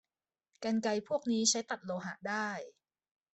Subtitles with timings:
[0.63, 2.49] กรรไกรพวกนี้ใช้ตัดโลหะได้